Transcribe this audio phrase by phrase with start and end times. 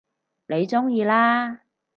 [0.47, 1.61] 你鍾意啦